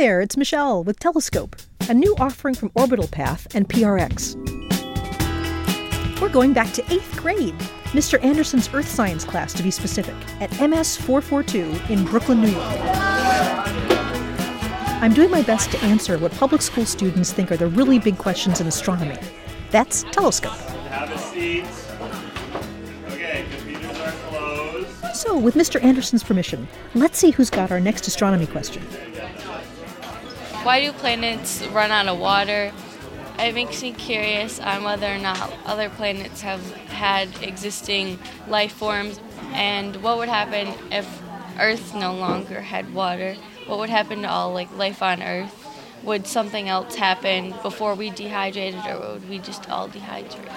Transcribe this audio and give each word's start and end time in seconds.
there, 0.00 0.22
it's 0.22 0.34
Michelle 0.38 0.82
with 0.82 0.98
Telescope, 0.98 1.56
a 1.90 1.92
new 1.92 2.16
offering 2.18 2.54
from 2.54 2.70
Orbital 2.74 3.06
Path 3.06 3.46
and 3.54 3.68
PRX. 3.68 4.34
We're 6.18 6.30
going 6.30 6.54
back 6.54 6.72
to 6.72 6.82
eighth 6.90 7.14
grade, 7.18 7.52
Mr. 7.92 8.18
Andersen's 8.24 8.70
Earth 8.72 8.88
Science 8.88 9.24
class 9.24 9.52
to 9.52 9.62
be 9.62 9.70
specific, 9.70 10.14
at 10.40 10.50
MS 10.58 10.96
442 10.96 11.92
in 11.92 12.06
Brooklyn, 12.06 12.40
New 12.40 12.48
York. 12.48 12.80
I'm 15.02 15.12
doing 15.12 15.30
my 15.30 15.42
best 15.42 15.70
to 15.72 15.78
answer 15.84 16.16
what 16.16 16.32
public 16.32 16.62
school 16.62 16.86
students 16.86 17.30
think 17.30 17.52
are 17.52 17.58
the 17.58 17.66
really 17.66 17.98
big 17.98 18.16
questions 18.16 18.58
in 18.58 18.66
astronomy. 18.66 19.18
That's 19.70 20.04
Telescope. 20.04 20.56
Have 20.88 21.10
a 21.10 21.18
seat. 21.18 21.66
Okay, 23.12 23.44
computers 23.54 24.00
are 24.00 24.12
closed. 24.30 25.14
So, 25.14 25.36
with 25.36 25.56
Mr. 25.56 25.84
Andersen's 25.84 26.24
permission, 26.24 26.66
let's 26.94 27.18
see 27.18 27.32
who's 27.32 27.50
got 27.50 27.70
our 27.70 27.80
next 27.80 28.06
astronomy 28.06 28.46
question. 28.46 28.82
Why 30.62 30.84
do 30.84 30.92
planets 30.92 31.66
run 31.68 31.90
out 31.90 32.06
of 32.06 32.18
water? 32.18 32.70
It 33.38 33.54
makes 33.54 33.82
me 33.82 33.92
curious 33.92 34.60
on 34.60 34.84
whether 34.84 35.06
or 35.06 35.16
not 35.16 35.50
other 35.64 35.88
planets 35.88 36.42
have 36.42 36.60
had 36.88 37.30
existing 37.42 38.18
life 38.46 38.72
forms 38.72 39.18
and 39.54 39.96
what 40.02 40.18
would 40.18 40.28
happen 40.28 40.74
if 40.92 41.22
Earth 41.58 41.94
no 41.94 42.12
longer 42.12 42.60
had 42.60 42.92
water. 42.92 43.36
What 43.66 43.78
would 43.78 43.88
happen 43.88 44.20
to 44.20 44.28
all 44.28 44.52
like 44.52 44.70
life 44.76 45.02
on 45.02 45.22
Earth? 45.22 45.56
Would 46.02 46.26
something 46.26 46.68
else 46.68 46.94
happen 46.94 47.54
before 47.62 47.94
we 47.94 48.10
dehydrated 48.10 48.80
or 48.86 49.14
would 49.14 49.30
we 49.30 49.38
just 49.38 49.70
all 49.70 49.88
dehydrate? 49.88 50.52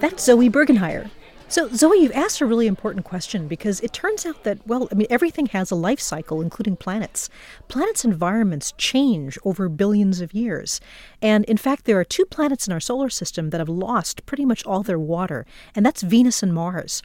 That's 0.00 0.24
Zoe 0.24 0.48
Bergenheyer. 0.48 1.10
So, 1.46 1.68
Zoe, 1.68 1.98
you've 1.98 2.12
asked 2.12 2.40
a 2.40 2.46
really 2.46 2.66
important 2.66 3.04
question 3.04 3.46
because 3.46 3.78
it 3.80 3.92
turns 3.92 4.24
out 4.24 4.42
that, 4.44 4.66
well, 4.66 4.88
I 4.90 4.94
mean, 4.94 5.06
everything 5.10 5.46
has 5.46 5.70
a 5.70 5.76
life 5.76 6.00
cycle, 6.00 6.40
including 6.40 6.76
planets. 6.76 7.28
Planets' 7.68 8.04
environments 8.04 8.72
change 8.78 9.38
over 9.44 9.68
billions 9.68 10.20
of 10.20 10.32
years. 10.32 10.80
And 11.20 11.44
in 11.44 11.58
fact, 11.58 11.84
there 11.84 12.00
are 12.00 12.04
two 12.04 12.24
planets 12.24 12.66
in 12.66 12.72
our 12.72 12.80
solar 12.80 13.10
system 13.10 13.50
that 13.50 13.60
have 13.60 13.68
lost 13.68 14.24
pretty 14.26 14.44
much 14.44 14.64
all 14.64 14.82
their 14.82 14.98
water, 14.98 15.46
and 15.74 15.84
that's 15.84 16.02
Venus 16.02 16.42
and 16.42 16.52
Mars. 16.52 17.02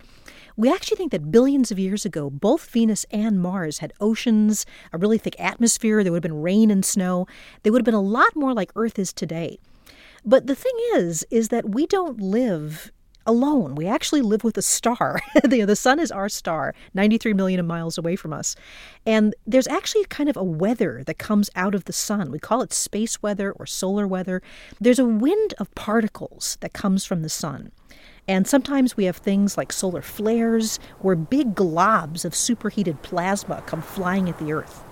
We 0.55 0.71
actually 0.71 0.97
think 0.97 1.11
that 1.11 1.31
billions 1.31 1.69
of 1.69 1.77
years 1.77 2.05
ago, 2.05 2.29
both 2.29 2.69
Venus 2.69 3.05
and 3.11 3.41
Mars 3.41 3.79
had 3.79 3.93
oceans, 3.99 4.65
a 4.91 4.97
really 4.97 5.17
thick 5.17 5.35
atmosphere, 5.39 6.01
there 6.01 6.11
would 6.11 6.23
have 6.23 6.31
been 6.31 6.41
rain 6.41 6.71
and 6.71 6.83
snow. 6.83 7.27
They 7.63 7.69
would 7.69 7.81
have 7.81 7.85
been 7.85 7.93
a 7.93 8.01
lot 8.01 8.35
more 8.35 8.53
like 8.53 8.71
Earth 8.75 8.97
is 8.97 9.13
today. 9.13 9.59
But 10.25 10.47
the 10.47 10.55
thing 10.55 10.73
is, 10.95 11.25
is 11.29 11.49
that 11.49 11.69
we 11.69 11.85
don't 11.85 12.19
live 12.19 12.91
alone. 13.25 13.75
We 13.75 13.87
actually 13.87 14.21
live 14.21 14.43
with 14.43 14.57
a 14.57 14.61
star. 14.61 15.21
the, 15.43 15.63
the 15.63 15.75
sun 15.75 15.99
is 15.99 16.11
our 16.11 16.29
star, 16.29 16.73
93 16.93 17.33
million 17.33 17.65
miles 17.65 17.97
away 17.97 18.15
from 18.15 18.33
us. 18.33 18.55
And 19.05 19.35
there's 19.45 19.67
actually 19.67 20.05
kind 20.05 20.29
of 20.29 20.37
a 20.37 20.43
weather 20.43 21.03
that 21.05 21.17
comes 21.17 21.49
out 21.55 21.75
of 21.75 21.85
the 21.85 21.93
sun. 21.93 22.31
We 22.31 22.39
call 22.39 22.61
it 22.61 22.73
space 22.73 23.21
weather 23.21 23.51
or 23.51 23.65
solar 23.65 24.07
weather. 24.07 24.41
There's 24.79 24.99
a 24.99 25.05
wind 25.05 25.53
of 25.59 25.73
particles 25.75 26.57
that 26.61 26.73
comes 26.73 27.05
from 27.05 27.21
the 27.21 27.29
sun. 27.29 27.71
And 28.27 28.47
sometimes 28.47 28.95
we 28.95 29.05
have 29.05 29.17
things 29.17 29.57
like 29.57 29.71
solar 29.71 30.01
flares 30.01 30.79
where 30.99 31.15
big 31.15 31.55
globs 31.55 32.25
of 32.25 32.35
superheated 32.35 33.01
plasma 33.01 33.63
come 33.65 33.81
flying 33.81 34.29
at 34.29 34.37
the 34.37 34.53
Earth. 34.53 34.83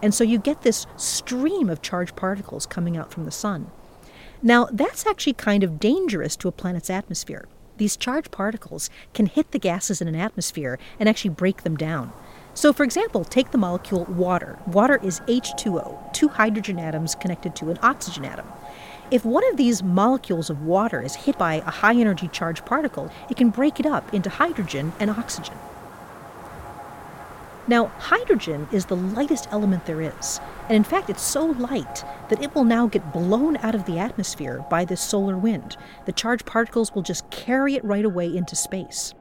And 0.00 0.14
so 0.14 0.22
you 0.22 0.38
get 0.38 0.62
this 0.62 0.86
stream 0.96 1.68
of 1.70 1.82
charged 1.82 2.14
particles 2.14 2.66
coming 2.66 2.96
out 2.96 3.10
from 3.10 3.24
the 3.24 3.30
sun. 3.30 3.70
Now, 4.42 4.68
that's 4.70 5.06
actually 5.06 5.32
kind 5.32 5.64
of 5.64 5.80
dangerous 5.80 6.36
to 6.36 6.48
a 6.48 6.52
planet's 6.52 6.90
atmosphere 6.90 7.48
these 7.76 7.96
charged 7.96 8.30
particles 8.30 8.90
can 9.12 9.26
hit 9.26 9.50
the 9.50 9.58
gases 9.58 10.00
in 10.00 10.08
an 10.08 10.14
atmosphere 10.14 10.78
and 10.98 11.08
actually 11.08 11.30
break 11.30 11.62
them 11.62 11.76
down. 11.76 12.12
So, 12.54 12.72
for 12.72 12.84
example, 12.84 13.24
take 13.24 13.50
the 13.50 13.58
molecule 13.58 14.04
water. 14.04 14.58
Water 14.66 15.00
is 15.02 15.20
H2O, 15.20 16.12
two 16.12 16.28
hydrogen 16.28 16.78
atoms 16.78 17.16
connected 17.16 17.56
to 17.56 17.70
an 17.70 17.78
oxygen 17.82 18.24
atom. 18.24 18.46
If 19.10 19.24
one 19.24 19.46
of 19.50 19.56
these 19.56 19.82
molecules 19.82 20.50
of 20.50 20.62
water 20.62 21.02
is 21.02 21.14
hit 21.14 21.36
by 21.36 21.54
a 21.54 21.70
high 21.70 21.94
energy 21.94 22.28
charged 22.28 22.64
particle, 22.64 23.10
it 23.28 23.36
can 23.36 23.50
break 23.50 23.80
it 23.80 23.86
up 23.86 24.14
into 24.14 24.30
hydrogen 24.30 24.92
and 25.00 25.10
oxygen. 25.10 25.54
Now, 27.66 27.86
hydrogen 27.98 28.68
is 28.72 28.84
the 28.84 28.96
lightest 28.96 29.48
element 29.50 29.86
there 29.86 30.02
is, 30.02 30.38
and 30.68 30.76
in 30.76 30.84
fact, 30.84 31.08
it's 31.08 31.22
so 31.22 31.46
light 31.46 32.04
that 32.28 32.42
it 32.42 32.54
will 32.54 32.64
now 32.64 32.86
get 32.86 33.12
blown 33.12 33.56
out 33.58 33.74
of 33.74 33.86
the 33.86 33.98
atmosphere 33.98 34.62
by 34.68 34.84
this 34.84 35.00
solar 35.00 35.38
wind. 35.38 35.78
The 36.04 36.12
charged 36.12 36.44
particles 36.44 36.94
will 36.94 37.02
just 37.02 37.30
carry 37.30 37.74
it 37.74 37.84
right 37.84 38.04
away 38.04 38.26
into 38.26 38.54
space. 38.54 39.14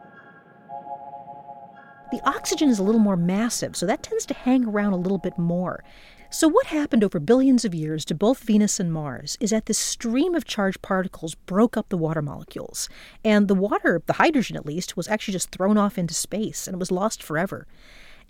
The 2.11 2.21
oxygen 2.27 2.69
is 2.69 2.79
a 2.79 2.83
little 2.83 3.01
more 3.01 3.15
massive, 3.15 3.77
so 3.77 3.85
that 3.85 4.03
tends 4.03 4.25
to 4.25 4.33
hang 4.33 4.65
around 4.65 4.91
a 4.91 4.97
little 4.97 5.17
bit 5.17 5.37
more. 5.37 5.83
So, 6.29 6.47
what 6.47 6.65
happened 6.67 7.03
over 7.03 7.19
billions 7.19 7.63
of 7.63 7.73
years 7.73 8.03
to 8.05 8.15
both 8.15 8.39
Venus 8.39 8.79
and 8.79 8.91
Mars 8.91 9.37
is 9.39 9.51
that 9.51 9.67
this 9.67 9.77
stream 9.77 10.35
of 10.35 10.45
charged 10.45 10.81
particles 10.81 11.35
broke 11.35 11.77
up 11.77 11.89
the 11.89 11.97
water 11.97 12.21
molecules. 12.21 12.89
And 13.23 13.47
the 13.47 13.55
water, 13.55 14.01
the 14.05 14.13
hydrogen 14.13 14.57
at 14.57 14.65
least, 14.65 14.97
was 14.97 15.07
actually 15.07 15.33
just 15.33 15.51
thrown 15.51 15.77
off 15.77 15.97
into 15.97 16.13
space 16.13 16.67
and 16.67 16.75
it 16.75 16.79
was 16.79 16.91
lost 16.91 17.23
forever. 17.23 17.67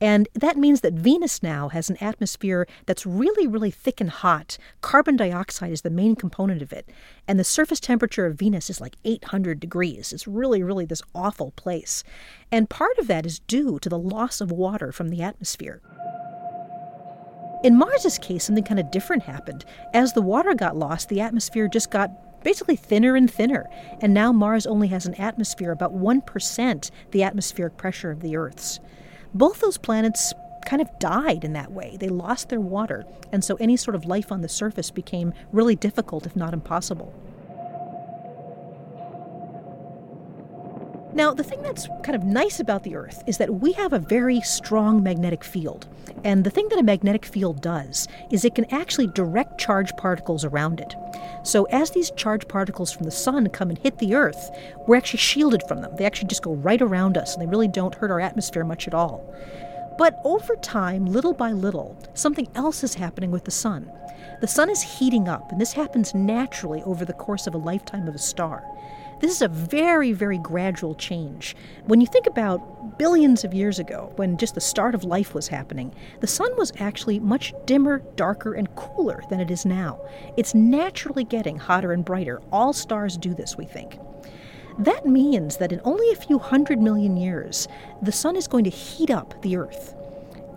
And 0.04 0.28
that 0.34 0.58
means 0.58 0.82
that 0.82 0.96
Venus 0.96 1.42
now 1.42 1.70
has 1.70 1.90
an 1.90 1.96
atmosphere 2.02 2.68
that's 2.88 3.06
really, 3.06 3.48
really 3.48 3.72
thick 3.72 4.02
and 4.02 4.10
hot. 4.10 4.58
Carbon 4.82 5.16
dioxide 5.16 5.72
is 5.72 5.84
the 5.84 5.90
main 5.90 6.18
component 6.18 6.62
of 6.62 6.74
it. 6.74 6.90
And 7.26 7.40
the 7.40 7.46
surface 7.46 7.80
temperature 7.80 8.26
of 8.26 8.36
Venus 8.36 8.70
is 8.70 8.82
like 8.82 8.98
800 9.06 9.62
degrees. 9.62 10.12
It's 10.12 10.28
really, 10.28 10.62
really 10.62 10.84
this 10.84 11.02
awful 11.16 11.52
place. 11.52 12.04
And 12.52 12.70
part 12.70 12.98
of 12.98 13.08
that 13.08 13.26
is 13.26 13.40
due 13.40 13.80
to 13.80 13.88
the 13.88 13.98
loss 13.98 14.42
of 14.42 14.52
water 14.52 14.92
from 14.92 15.08
the 15.08 15.22
atmosphere. 15.22 15.82
In 17.64 17.78
Mars's 17.78 18.18
case, 18.18 18.44
something 18.44 18.66
kind 18.66 18.82
of 18.82 18.92
different 18.92 19.24
happened. 19.24 19.64
As 19.94 20.12
the 20.12 20.22
water 20.22 20.54
got 20.54 20.76
lost, 20.76 21.08
the 21.08 21.22
atmosphere 21.22 21.70
just 21.70 21.92
got 21.92 22.44
basically 22.44 22.76
thinner 22.76 23.16
and 23.16 23.32
thinner. 23.32 23.70
And 24.02 24.14
now 24.14 24.34
Mars 24.34 24.68
only 24.68 24.90
has 24.90 25.06
an 25.06 25.16
atmosphere 25.16 25.72
about 25.72 25.96
1% 25.96 26.92
the 27.12 27.24
atmospheric 27.24 27.78
pressure 27.78 28.12
of 28.12 28.20
the 28.20 28.36
Earth's 28.36 28.82
both 29.34 29.60
those 29.62 29.78
planets 29.78 30.34
kind 30.66 30.82
of 30.82 31.00
died 31.00 31.44
in 31.44 31.54
that 31.54 31.72
way. 31.72 31.98
They 32.00 32.10
lost 32.10 32.50
their 32.50 32.62
water, 32.62 33.06
and 33.32 33.44
so 33.44 33.56
any 33.56 33.76
sort 33.76 33.96
of 33.96 34.06
life 34.06 34.32
on 34.32 34.42
the 34.42 34.50
surface 34.50 34.92
became 34.92 35.34
really 35.52 35.76
difficult, 35.76 36.26
if 36.26 36.36
not 36.36 36.54
impossible. 36.54 37.14
Now, 41.16 41.32
the 41.32 41.44
thing 41.44 41.62
that's 41.62 41.88
kind 42.04 42.16
of 42.16 42.24
nice 42.24 42.60
about 42.60 42.82
the 42.82 42.96
Earth 42.96 43.24
is 43.28 43.38
that 43.38 43.62
we 43.62 43.74
have 43.74 43.94
a 43.94 44.00
very 44.00 44.42
strong 44.42 45.04
magnetic 45.04 45.44
field. 45.44 45.88
And 46.24 46.44
the 46.44 46.50
thing 46.50 46.68
that 46.70 46.80
a 46.80 46.84
magnetic 46.84 47.24
field 47.24 47.62
does 47.62 48.08
is 48.32 48.44
it 48.44 48.56
can 48.56 48.66
actually 48.74 49.08
direct 49.08 49.60
charged 49.60 49.96
particles 49.96 50.44
around 50.44 50.80
it. 50.80 50.96
So, 51.44 51.66
as 51.66 51.92
these 51.92 52.10
charged 52.16 52.48
particles 52.48 52.92
from 52.92 53.04
the 53.04 53.12
sun 53.12 53.48
come 53.50 53.70
and 53.70 53.78
hit 53.78 54.00
the 54.00 54.16
Earth, 54.16 54.50
we're 54.88 54.96
actually 54.96 55.20
shielded 55.20 55.62
from 55.68 55.82
them. 55.82 55.96
They 55.98 56.06
actually 56.06 56.30
just 56.30 56.42
go 56.42 56.56
right 56.56 56.82
around 56.82 57.16
us, 57.16 57.36
and 57.36 57.44
they 57.44 57.50
really 57.50 57.68
don't 57.68 57.94
hurt 57.94 58.10
our 58.10 58.20
atmosphere 58.20 58.64
much 58.64 58.88
at 58.88 58.96
all. 58.96 59.36
But 60.00 60.20
over 60.24 60.56
time, 60.56 61.06
little 61.06 61.34
by 61.34 61.52
little, 61.52 61.96
something 62.16 62.48
else 62.56 62.84
is 62.84 62.96
happening 62.96 63.30
with 63.30 63.46
the 63.46 63.52
sun. 63.52 63.92
The 64.42 64.48
sun 64.48 64.72
is 64.72 64.82
heating 64.82 65.28
up, 65.28 65.52
and 65.52 65.62
this 65.62 65.74
happens 65.74 66.16
naturally 66.16 66.82
over 66.84 67.06
the 67.06 67.14
course 67.14 67.46
of 67.46 67.54
a 67.54 67.60
lifetime 67.60 68.08
of 68.08 68.16
a 68.16 68.20
star. 68.20 68.64
This 69.24 69.38
is 69.38 69.42
a 69.42 69.48
very, 69.48 70.12
very 70.12 70.38
gradual 70.38 70.96
change. 70.96 71.56
When 71.86 72.02
you 72.02 72.08
think 72.08 72.28
about 72.28 72.98
billions 73.00 73.46
of 73.46 73.54
years 73.54 73.80
ago, 73.80 74.12
when 74.18 74.36
just 74.36 74.54
the 74.54 74.60
start 74.60 74.94
of 74.94 75.06
life 75.06 75.34
was 75.34 75.48
happening, 75.48 75.96
the 76.20 76.28
sun 76.28 76.54
was 76.58 76.74
actually 76.78 77.22
much 77.22 77.54
dimmer, 77.66 78.00
darker, 78.18 78.54
and 78.54 78.76
cooler 78.76 79.24
than 79.30 79.40
it 79.40 79.50
is 79.50 79.66
now. 79.66 80.02
It's 80.36 80.54
naturally 80.54 81.24
getting 81.24 81.56
hotter 81.56 81.94
and 81.94 82.04
brighter. 82.04 82.42
All 82.52 82.74
stars 82.74 83.16
do 83.16 83.34
this, 83.34 83.56
we 83.58 83.64
think. 83.64 83.98
That 84.78 85.06
means 85.06 85.56
that 85.56 85.72
in 85.72 85.80
only 85.86 86.12
a 86.12 86.18
few 86.18 86.38
hundred 86.38 86.82
million 86.82 87.16
years, 87.16 87.70
the 88.02 88.12
sun 88.12 88.36
is 88.36 88.50
going 88.50 88.66
to 88.66 88.70
heat 88.70 89.10
up 89.10 89.42
the 89.42 89.56
Earth. 89.56 89.96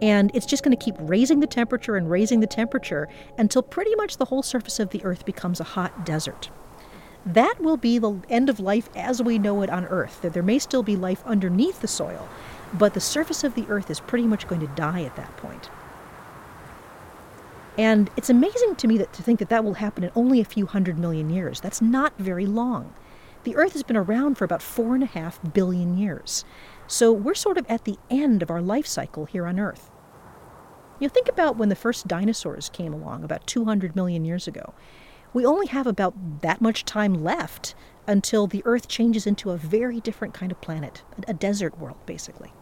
And 0.03 0.33
it's 0.35 0.45
just 0.45 0.65
going 0.65 0.77
to 0.77 0.85
keep 0.85 0.97
raising 0.99 1.39
the 1.39 1.47
temperature 1.47 1.95
and 1.95 2.11
raising 2.11 2.41
the 2.41 2.49
temperature 2.49 3.07
until 3.39 3.63
pretty 3.63 3.95
much 3.95 4.17
the 4.17 4.25
whole 4.25 4.43
surface 4.43 4.81
of 4.81 4.91
the 4.91 5.05
Earth 5.05 5.25
becomes 5.25 5.61
a 5.61 5.65
hot 5.65 6.05
desert. 6.05 6.51
That 7.27 7.57
will 7.61 7.77
be 7.77 7.99
the 7.99 8.21
end 8.31 8.49
of 8.49 8.61
life 8.61 8.89
as 8.95 9.21
we 9.21 9.37
know 9.37 9.63
it 9.63 9.71
on 9.71 9.85
Earth. 9.87 10.23
That 10.23 10.33
there 10.33 10.45
may 10.45 10.61
still 10.61 10.85
be 10.85 10.95
life 10.95 11.25
underneath 11.27 11.81
the 11.81 11.89
soil, 11.89 12.29
but 12.73 12.95
the 12.95 13.01
surface 13.01 13.43
of 13.43 13.57
the 13.57 13.67
Earth 13.69 13.91
is 13.91 13.99
pretty 13.99 14.29
much 14.29 14.47
going 14.47 14.61
to 14.61 14.69
die 14.69 15.03
at 15.03 15.17
that 15.17 15.37
point. 15.37 15.69
And 17.77 18.11
it's 18.17 18.31
amazing 18.31 18.77
to 18.77 18.87
me 18.87 18.97
that 18.99 19.13
to 19.13 19.23
think 19.23 19.41
that 19.41 19.49
that 19.49 19.65
will 19.65 19.75
happen 19.75 20.05
in 20.05 20.13
only 20.15 20.41
a 20.41 20.45
few 20.45 20.67
hundred 20.67 20.99
million 20.99 21.29
years. 21.29 21.61
That's 21.61 21.83
not 21.83 22.15
very 22.17 22.47
long. 22.47 22.95
The 23.43 23.57
Earth 23.57 23.73
has 23.73 23.83
been 23.83 23.97
around 23.97 24.37
for 24.37 24.45
about 24.45 24.63
four 24.63 24.95
and 24.95 25.03
a 25.03 25.07
half 25.07 25.41
billion 25.53 25.99
years. 25.99 26.45
So 26.87 27.13
we're 27.13 27.35
sort 27.35 27.59
of 27.59 27.67
at 27.69 27.85
the 27.85 27.99
end 28.09 28.41
of 28.41 28.51
our 28.51 28.63
life 28.63 28.87
cycle 28.87 29.25
here 29.25 29.47
on 29.47 29.59
Earth. 29.59 29.91
You 31.01 31.09
know, 31.09 31.13
think 31.13 31.29
about 31.29 31.57
when 31.57 31.69
the 31.69 31.77
first 31.77 32.09
dinosaurs 32.09 32.71
came 32.71 32.95
along 32.95 33.25
about 33.25 33.47
200 33.47 33.95
million 33.97 34.25
years 34.25 34.47
ago 34.49 34.73
we 35.33 35.45
only 35.45 35.67
have 35.67 35.87
about 35.87 36.43
that 36.43 36.61
much 36.61 36.85
time 36.85 37.15
left 37.15 37.75
until 38.07 38.47
the 38.47 38.63
Earth 38.65 38.89
changes 38.89 39.27
into 39.27 39.51
a 39.51 39.57
very 39.57 40.01
different 40.01 40.35
kind 40.35 40.53
of 40.53 40.61
planet, 40.61 41.03
a 41.27 41.35
desert 41.35 41.79
world, 41.79 41.99
basically. 42.07 42.53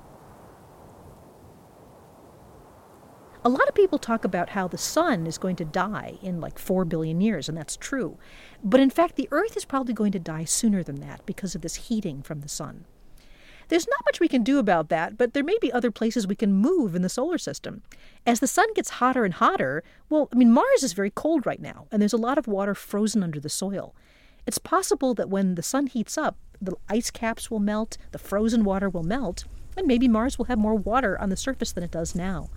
A 3.46 3.50
lot 3.50 3.68
of 3.68 3.74
people 3.74 3.98
talk 3.98 4.24
about 4.24 4.50
how 4.50 4.66
the 4.66 4.78
sun 4.78 5.26
is 5.26 5.36
going 5.36 5.56
to 5.56 5.66
die 5.66 6.18
in 6.22 6.40
like 6.40 6.58
4 6.58 6.86
billion 6.86 7.20
years, 7.20 7.46
and 7.46 7.58
that's 7.58 7.76
true. 7.76 8.16
But 8.62 8.80
in 8.80 8.88
fact, 8.88 9.16
the 9.16 9.28
Earth 9.30 9.54
is 9.54 9.66
probably 9.66 9.92
going 9.92 10.12
to 10.12 10.18
die 10.18 10.44
sooner 10.44 10.82
than 10.82 11.00
that 11.00 11.26
because 11.26 11.54
of 11.54 11.60
this 11.60 11.74
heating 11.74 12.22
from 12.22 12.40
the 12.40 12.48
sun. 12.48 12.86
There's 13.68 13.88
not 13.88 14.04
much 14.06 14.20
we 14.20 14.28
can 14.28 14.42
do 14.42 14.58
about 14.58 14.88
that, 14.90 15.16
but 15.16 15.32
there 15.32 15.44
may 15.44 15.56
be 15.60 15.72
other 15.72 15.90
places 15.90 16.26
we 16.26 16.34
can 16.34 16.52
move 16.52 16.94
in 16.94 17.02
the 17.02 17.08
solar 17.08 17.38
system. 17.38 17.82
As 18.26 18.40
the 18.40 18.46
sun 18.46 18.72
gets 18.74 18.90
hotter 18.90 19.24
and 19.24 19.34
hotter, 19.34 19.82
well, 20.08 20.28
I 20.32 20.36
mean, 20.36 20.52
Mars 20.52 20.82
is 20.82 20.92
very 20.92 21.10
cold 21.10 21.46
right 21.46 21.60
now, 21.60 21.86
and 21.90 22.00
there's 22.00 22.12
a 22.12 22.18
lot 22.18 22.38
of 22.38 22.46
water 22.46 22.74
frozen 22.74 23.22
under 23.22 23.40
the 23.40 23.48
soil. 23.48 23.94
It's 24.46 24.58
possible 24.58 25.14
that 25.14 25.30
when 25.30 25.54
the 25.54 25.62
sun 25.62 25.86
heats 25.86 26.18
up, 26.18 26.36
the 26.60 26.76
ice 26.88 27.10
caps 27.10 27.50
will 27.50 27.60
melt, 27.60 27.96
the 28.12 28.18
frozen 28.18 28.64
water 28.64 28.88
will 28.88 29.02
melt, 29.02 29.44
and 29.76 29.86
maybe 29.86 30.08
Mars 30.08 30.38
will 30.38 30.46
have 30.46 30.58
more 30.58 30.74
water 30.74 31.20
on 31.20 31.30
the 31.30 31.36
surface 31.36 31.72
than 31.72 31.84
it 31.84 31.90
does 31.90 32.14
now. 32.14 32.50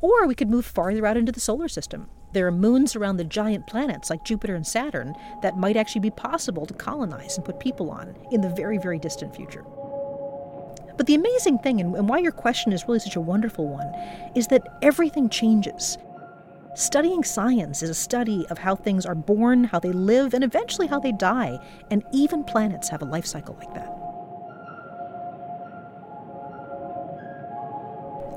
Or 0.00 0.26
we 0.26 0.34
could 0.34 0.50
move 0.50 0.66
farther 0.66 1.06
out 1.06 1.16
into 1.16 1.32
the 1.32 1.40
solar 1.40 1.68
system. 1.68 2.08
There 2.32 2.46
are 2.46 2.52
moons 2.52 2.96
around 2.96 3.16
the 3.16 3.24
giant 3.24 3.66
planets 3.66 4.10
like 4.10 4.24
Jupiter 4.24 4.54
and 4.54 4.66
Saturn 4.66 5.14
that 5.42 5.56
might 5.56 5.76
actually 5.76 6.00
be 6.00 6.10
possible 6.10 6.66
to 6.66 6.74
colonize 6.74 7.36
and 7.36 7.44
put 7.44 7.60
people 7.60 7.90
on 7.90 8.14
in 8.32 8.40
the 8.40 8.48
very, 8.50 8.76
very 8.76 8.98
distant 8.98 9.34
future. 9.34 9.64
But 10.96 11.06
the 11.06 11.14
amazing 11.14 11.58
thing, 11.58 11.80
and 11.80 12.08
why 12.08 12.18
your 12.18 12.32
question 12.32 12.72
is 12.72 12.86
really 12.86 13.00
such 13.00 13.16
a 13.16 13.20
wonderful 13.20 13.68
one, 13.68 13.92
is 14.34 14.46
that 14.48 14.78
everything 14.80 15.28
changes. 15.28 15.98
Studying 16.76 17.24
science 17.24 17.82
is 17.82 17.90
a 17.90 17.94
study 17.94 18.46
of 18.50 18.58
how 18.58 18.76
things 18.76 19.04
are 19.04 19.14
born, 19.14 19.64
how 19.64 19.80
they 19.80 19.92
live, 19.92 20.34
and 20.34 20.44
eventually 20.44 20.86
how 20.86 21.00
they 21.00 21.12
die, 21.12 21.58
and 21.90 22.04
even 22.12 22.44
planets 22.44 22.88
have 22.88 23.02
a 23.02 23.04
life 23.04 23.26
cycle 23.26 23.56
like 23.58 23.72
that. 23.74 23.88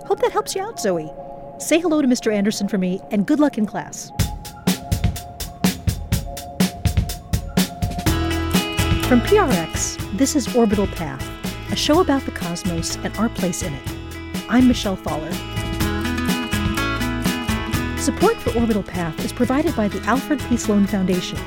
Hope 0.07 0.19
that 0.21 0.31
helps 0.31 0.55
you 0.55 0.61
out, 0.61 0.79
Zoe. 0.79 1.11
Say 1.59 1.79
hello 1.79 2.01
to 2.01 2.07
Mr. 2.07 2.33
Andersen 2.33 2.67
for 2.67 2.77
me, 2.77 3.01
and 3.11 3.25
good 3.25 3.39
luck 3.39 3.57
in 3.57 3.65
class. 3.65 4.09
From 9.07 9.21
PRX, 9.21 10.17
this 10.17 10.35
is 10.35 10.53
Orbital 10.55 10.87
Path 10.87 11.37
a 11.69 11.75
show 11.75 11.99
about 11.99 12.23
the 12.23 12.31
cosmos 12.31 12.95
and 12.97 13.15
our 13.17 13.29
place 13.29 13.61
in 13.61 13.73
it. 13.73 13.83
I'm 14.49 14.67
Michelle 14.67 14.97
Thaller. 14.97 15.33
Support 17.99 18.37
for 18.37 18.57
Orbital 18.57 18.83
Path 18.83 19.19
is 19.25 19.33
provided 19.33 19.75
by 19.75 19.89
the 19.89 20.01
Alfred 20.03 20.39
P. 20.47 20.55
Sloan 20.55 20.87
Foundation, 20.87 21.37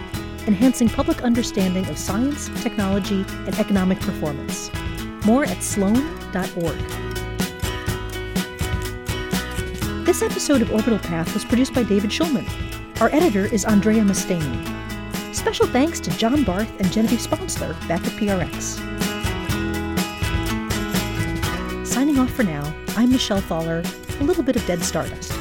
enhancing 0.47 0.91
public 0.91 1.23
understanding 1.23 1.87
of 1.87 1.97
science, 1.97 2.51
technology, 2.63 3.25
and 3.47 3.59
economic 3.59 3.99
performance. 4.01 4.71
More 5.25 5.45
at 5.45 5.63
sloan.org. 5.63 6.79
This 10.05 10.23
episode 10.23 10.61
of 10.61 10.71
Orbital 10.71 10.99
Path 10.99 11.33
was 11.33 11.45
produced 11.47 11.73
by 11.73 11.83
David 11.83 12.11
Schulman. 12.11 12.47
Our 13.01 13.09
editor 13.15 13.47
is 13.47 13.65
Andrea 13.65 14.05
Mustain. 14.05 14.67
Special 15.33 15.67
thanks 15.67 15.99
to 16.01 16.11
John 16.19 16.45
Barth 16.45 16.79
and 16.79 16.93
Genevieve 16.93 17.21
Sponsler 17.23 17.73
back 17.89 18.05
at 18.05 18.13
PRX. 18.13 19.10
Off 22.21 22.31
for 22.35 22.43
now, 22.43 22.63
I'm 22.99 23.11
Michelle 23.11 23.41
Thaller, 23.41 23.83
a 24.21 24.25
little 24.25 24.43
bit 24.43 24.55
of 24.55 24.67
dead 24.67 24.83
stardust. 24.83 25.40